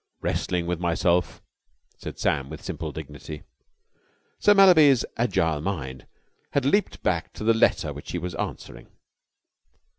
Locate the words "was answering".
8.17-8.87